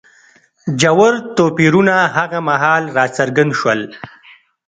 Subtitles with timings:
[0.81, 3.81] ژور توپیرونه هغه مهال راڅرګند شول.